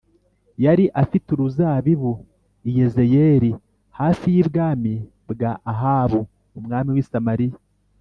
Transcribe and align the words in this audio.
yari 0.65 0.85
afite 1.03 1.27
uruzabibu 1.31 2.13
i 2.69 2.71
Yezerēli 2.77 3.51
hafi 3.99 4.25
y’ibwami 4.35 4.93
kwa 5.27 5.51
Ahabu 5.71 6.19
umwami 6.59 6.89
w’i 6.95 7.07
Samariya 7.11 7.57